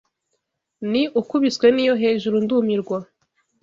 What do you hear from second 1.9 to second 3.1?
hejuru ndumirwa